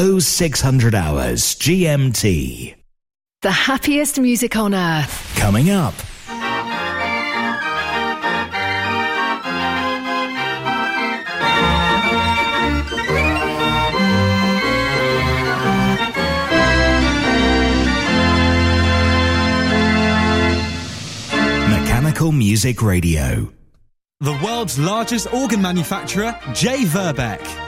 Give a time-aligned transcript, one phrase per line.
[0.00, 2.76] It's 0600 hours GMT.
[3.42, 5.34] The happiest music on earth.
[5.36, 5.94] Coming up.
[21.68, 23.52] Mechanical Music Radio.
[24.20, 26.84] The world's largest organ manufacturer, J.
[26.84, 27.67] Verbeeck.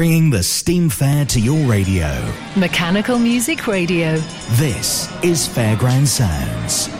[0.00, 2.08] Bringing the steam fair to your radio.
[2.56, 4.16] Mechanical Music Radio.
[4.52, 6.99] This is Fairground Sounds.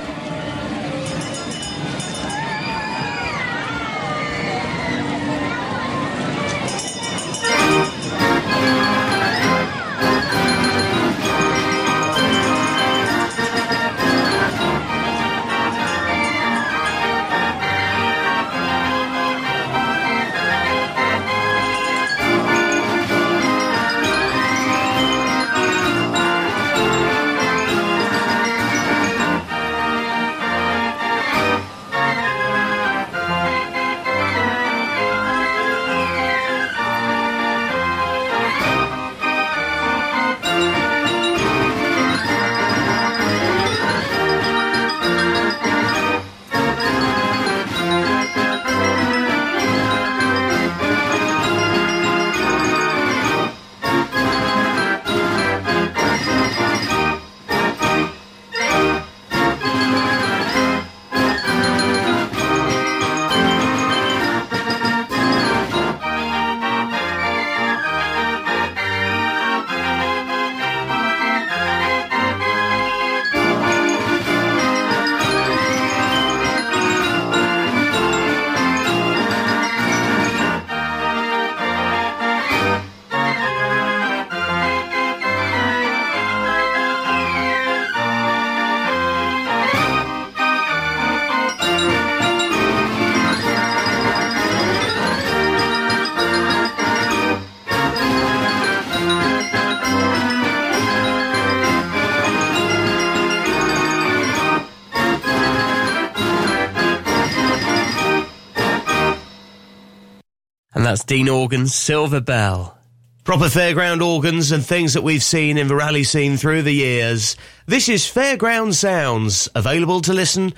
[110.91, 112.77] That's Dean Organ's Silver Bell.
[113.23, 117.37] Proper fairground organs and things that we've seen in the rally scene through the years.
[117.65, 120.53] This is Fairground Sounds, available to listen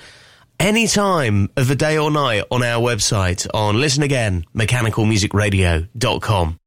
[0.59, 6.59] any time of the day or night on our website on Listen Again, mechanicalmusicradio.com.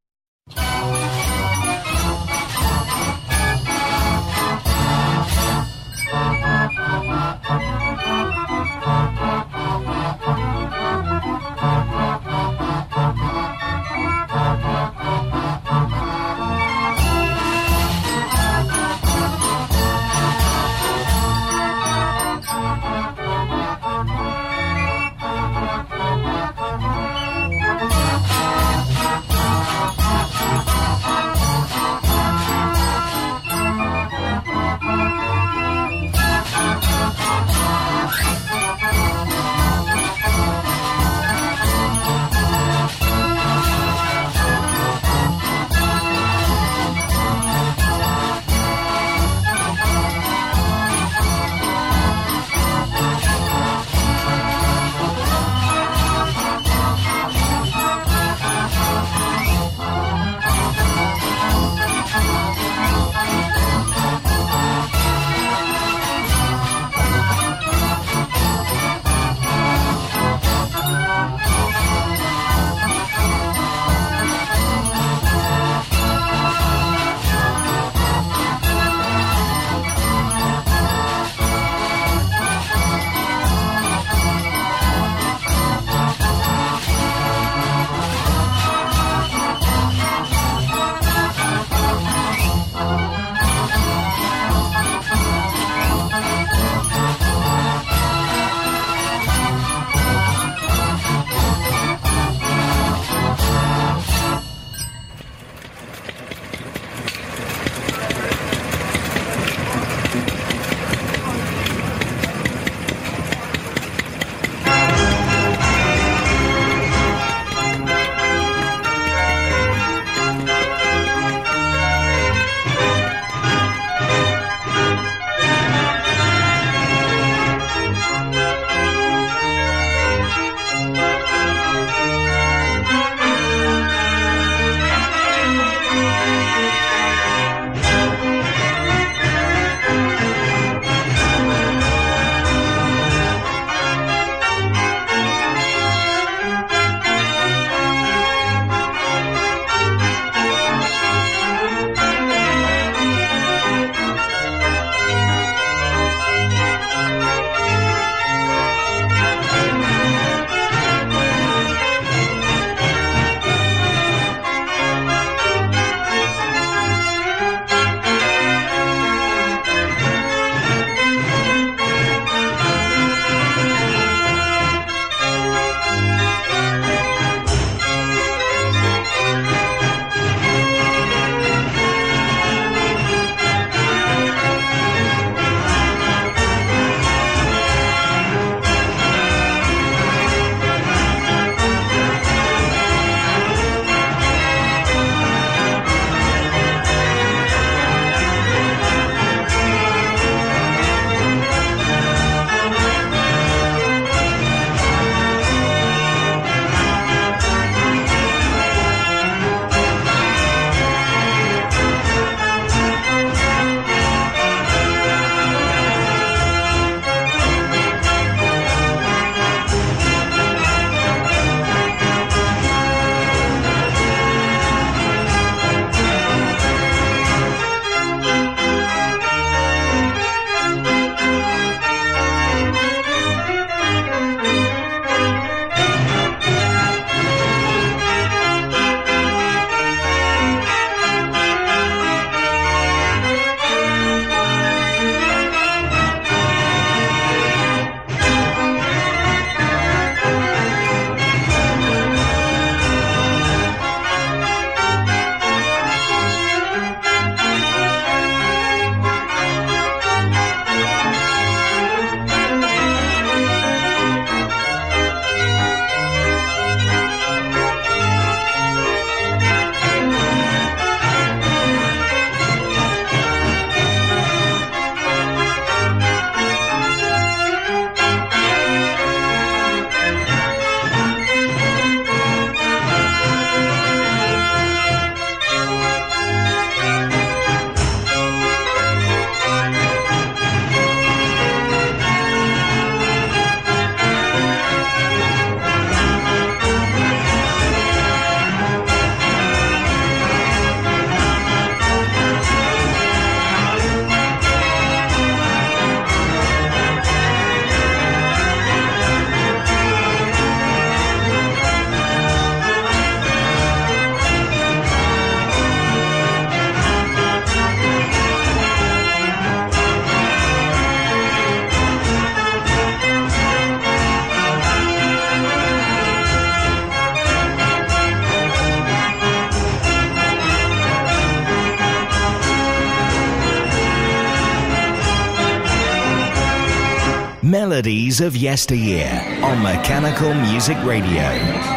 [338.21, 339.09] of yesteryear
[339.43, 341.76] on Mechanical Music Radio.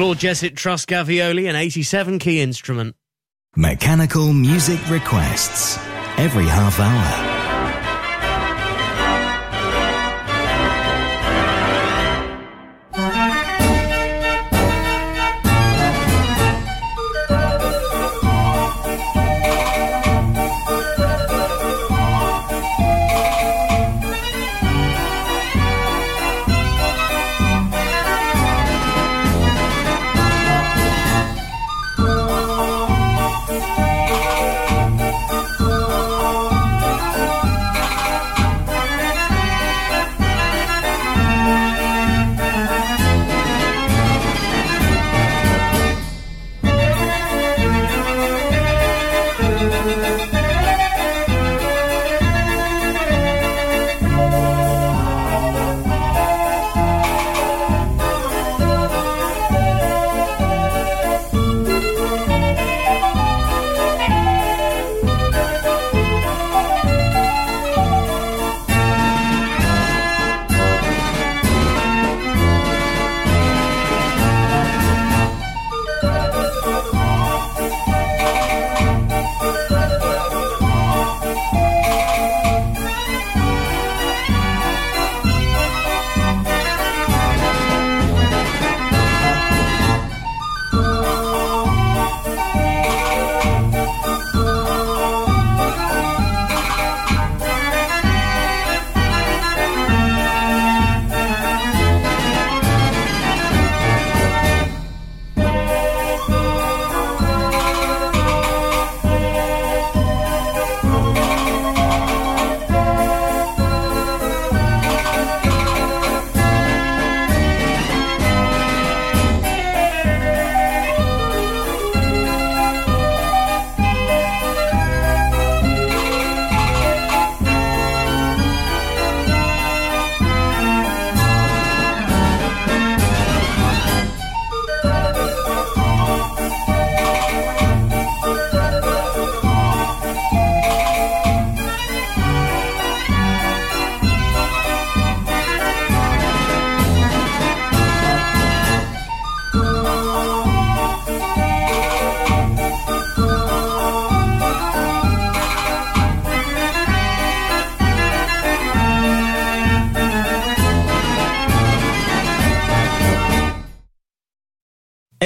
[0.00, 2.96] Claude Jessett Truscavioli, an 87 key instrument.
[3.54, 5.76] Mechanical music requests
[6.16, 7.29] every half hour.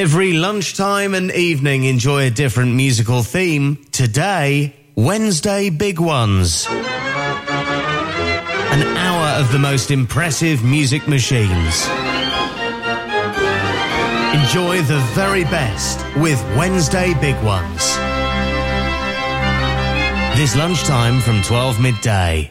[0.05, 3.87] Every lunchtime and evening, enjoy a different musical theme.
[3.91, 6.67] Today, Wednesday Big Ones.
[6.69, 6.77] An
[8.99, 11.87] hour of the most impressive music machines.
[14.35, 17.97] Enjoy the very best with Wednesday Big Ones.
[20.37, 22.51] This lunchtime from 12 midday.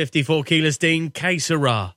[0.00, 1.92] 54 kilos, Dean Kesara.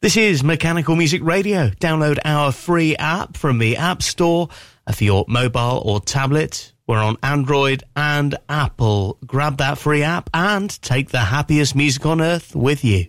[0.00, 1.68] This is Mechanical Music Radio.
[1.68, 4.48] Download our free app from the App Store
[4.86, 6.72] uh, for your mobile or tablet.
[6.86, 9.18] We're on Android and Apple.
[9.26, 13.08] Grab that free app and take the happiest music on earth with you.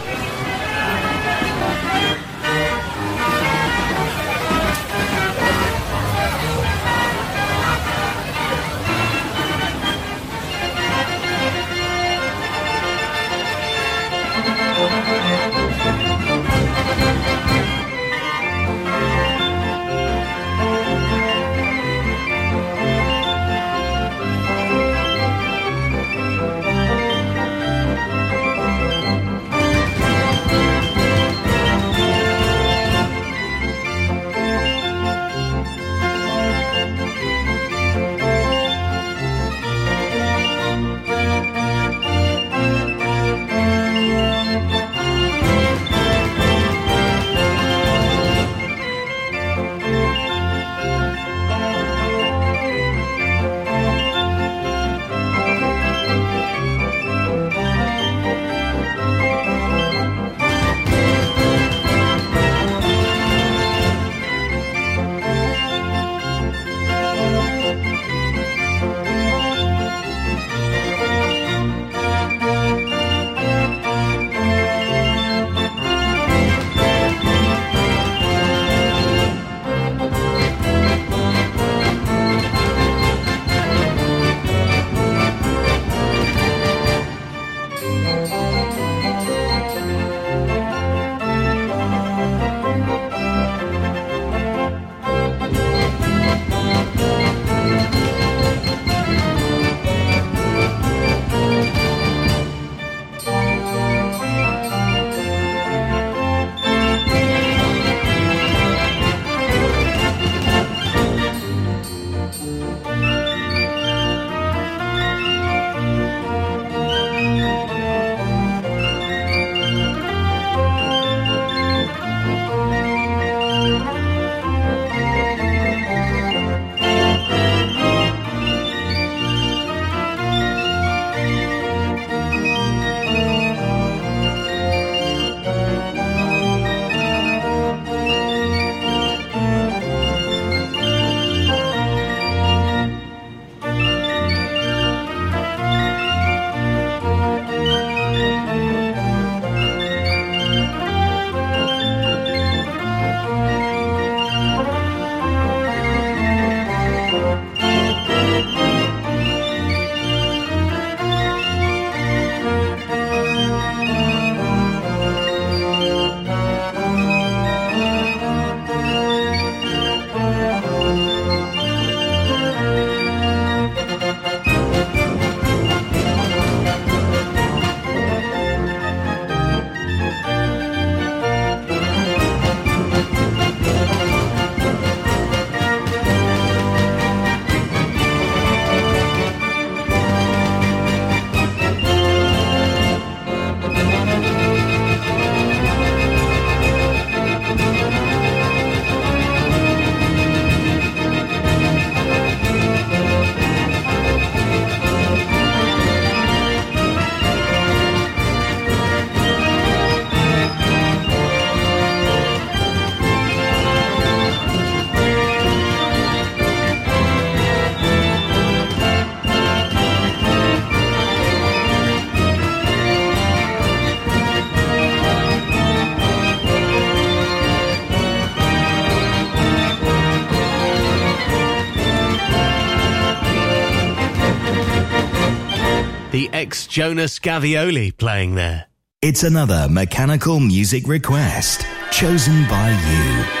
[236.71, 238.67] Ex Jonas Gavioli playing there.
[239.01, 243.40] It's another mechanical music request chosen by you.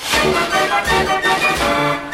[0.00, 2.09] ななななななな。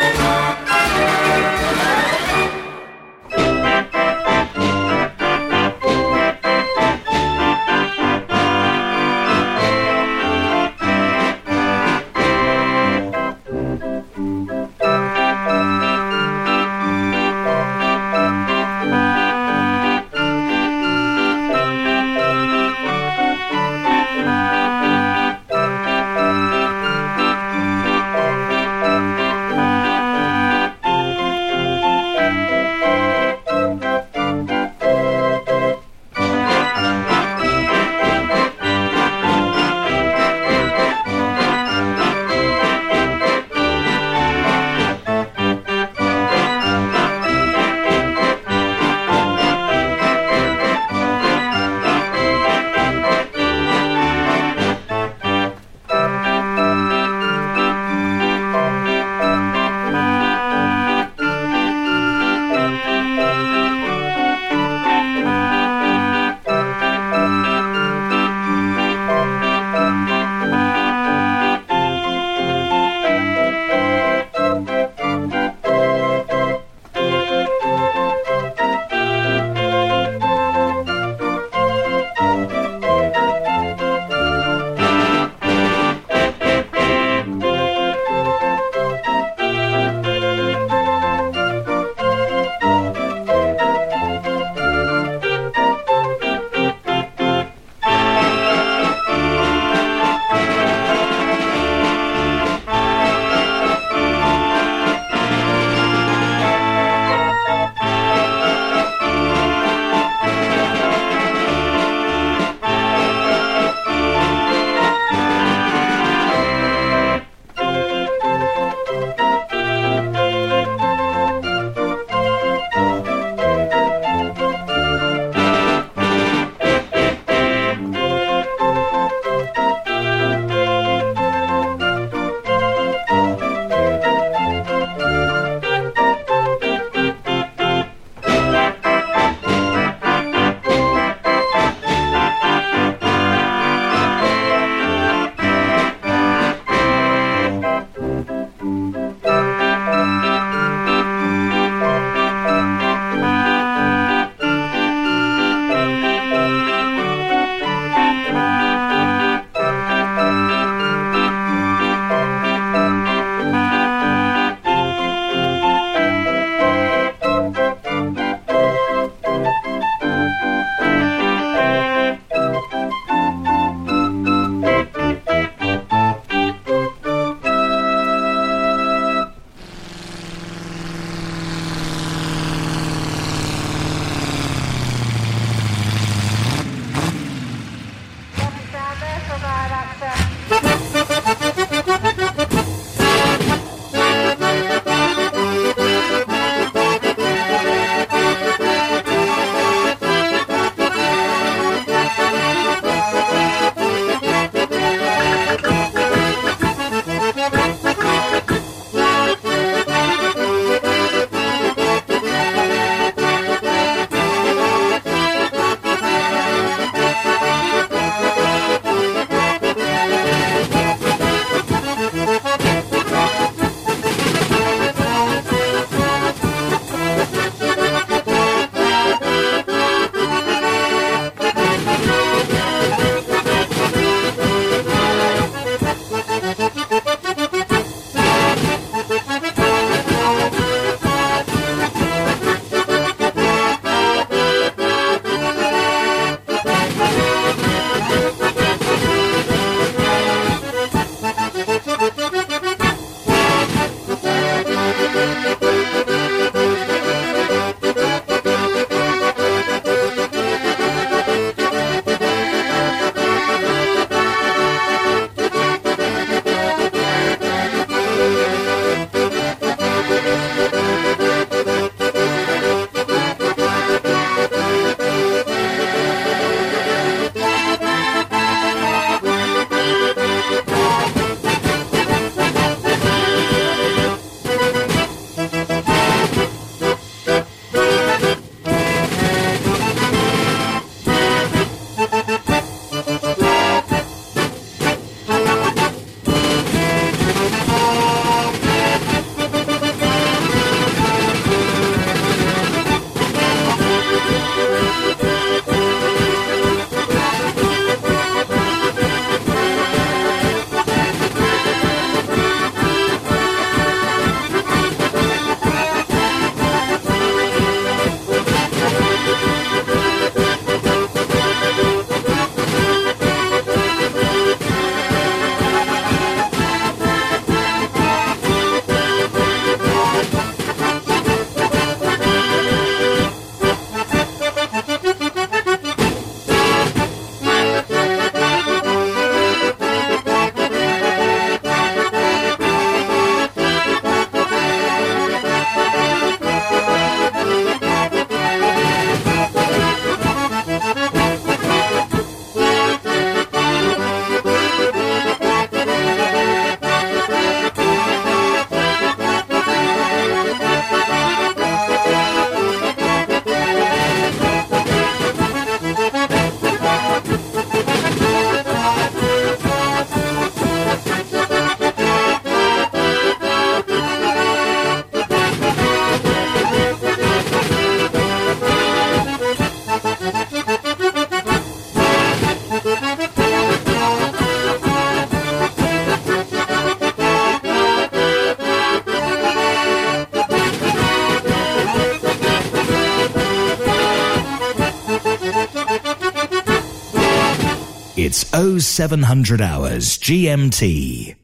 [398.99, 401.37] It's 0700 hours GMT.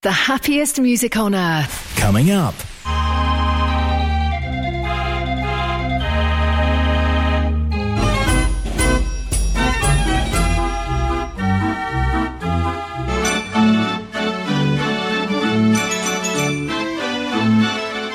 [0.00, 1.96] The happiest music on earth.
[1.98, 2.54] Coming up.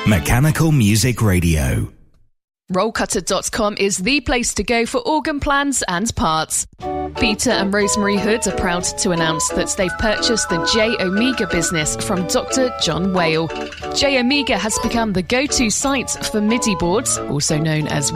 [0.08, 1.92] Mechanical Music Radio.
[2.72, 6.66] Rollcutter.com is the place to go for organ plans and parts.
[7.20, 11.94] Peter and Rosemary Hood are proud to announce that they've purchased the J Omega business
[11.96, 12.74] from Dr.
[12.80, 13.46] John Whale.
[13.94, 18.08] J Omega has become the go to site for MIDI boards, also known as